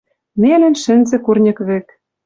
[0.41, 1.87] Нелӹн шӹнзӹ курньык вӹк.